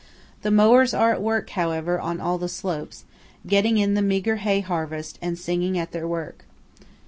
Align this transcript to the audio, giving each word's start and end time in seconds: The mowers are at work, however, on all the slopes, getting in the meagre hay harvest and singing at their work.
The 0.41 0.49
mowers 0.49 0.95
are 0.95 1.11
at 1.13 1.21
work, 1.21 1.51
however, 1.51 1.99
on 1.99 2.19
all 2.19 2.39
the 2.39 2.49
slopes, 2.49 3.05
getting 3.45 3.77
in 3.77 3.93
the 3.93 4.01
meagre 4.01 4.37
hay 4.37 4.61
harvest 4.61 5.19
and 5.21 5.37
singing 5.37 5.77
at 5.77 5.91
their 5.91 6.07
work. 6.07 6.43